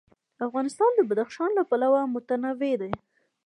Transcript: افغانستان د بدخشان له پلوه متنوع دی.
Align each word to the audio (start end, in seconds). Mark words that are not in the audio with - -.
افغانستان 0.47 0.91
د 0.95 0.99
بدخشان 1.09 1.49
له 1.57 1.63
پلوه 1.69 2.01
متنوع 2.13 2.71
دی. 2.81 2.91